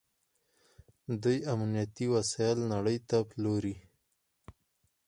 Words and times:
دوی 1.23 1.37
امنیتي 1.53 2.05
وسایل 2.15 2.59
نړۍ 2.73 2.97
ته 3.09 3.17
پلوري. 3.29 3.75